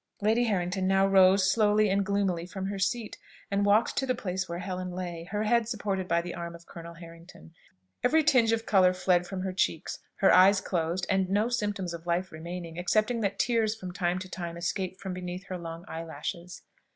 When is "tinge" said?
8.23-8.51